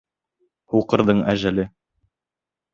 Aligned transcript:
ҺУҠЫРҘЫҢ 0.75 1.21
ӘЖӘЛЕ 1.35 1.69